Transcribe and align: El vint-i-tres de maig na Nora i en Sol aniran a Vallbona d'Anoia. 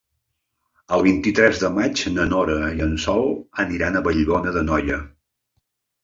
El 0.95 1.01
vint-i-tres 1.07 1.59
de 1.63 1.67
maig 1.73 2.01
na 2.15 2.25
Nora 2.31 2.55
i 2.79 2.81
en 2.85 2.95
Sol 3.03 3.29
aniran 3.65 3.99
a 3.99 4.01
Vallbona 4.07 4.55
d'Anoia. 4.57 4.99